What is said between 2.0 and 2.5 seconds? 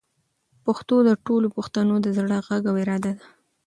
د زړه